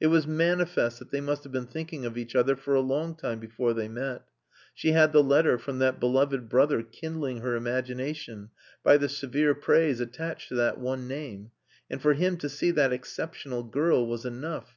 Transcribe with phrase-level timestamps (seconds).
[0.00, 3.14] It was manifest that they must have been thinking of each other for a long
[3.16, 4.22] time before they met.
[4.74, 8.50] She had the letter from that beloved brother kindling her imagination
[8.84, 11.52] by the severe praise attached to that one name;
[11.90, 14.76] and for him to see that exceptional girl was enough.